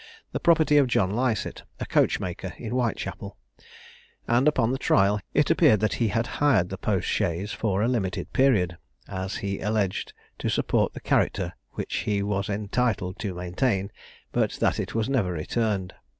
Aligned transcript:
the 0.31 0.39
property 0.39 0.77
of 0.77 0.87
John 0.87 1.11
Lycett, 1.11 1.61
a 1.79 1.85
coachmaker 1.85 2.55
in 2.57 2.71
Whitechapel; 2.71 3.37
and 4.27 4.47
upon 4.47 4.71
the 4.71 4.79
trial, 4.79 5.19
it 5.35 5.51
appeared 5.51 5.79
that 5.81 5.93
he 6.01 6.07
had 6.07 6.25
hired 6.41 6.69
the 6.69 6.77
post 6.79 7.07
chaise 7.07 7.51
fora 7.51 7.87
limited 7.87 8.33
period, 8.33 8.77
as 9.07 9.35
he 9.35 9.59
alleged 9.59 10.13
to 10.39 10.49
support 10.49 10.95
the 10.95 11.01
character 11.01 11.53
which 11.73 11.97
he 11.97 12.23
was 12.23 12.49
entitled 12.49 13.19
to 13.19 13.35
maintain, 13.35 13.91
but 14.31 14.53
that 14.53 14.79
it 14.79 14.95
was 14.95 15.07
never 15.07 15.31
returned. 15.31 15.93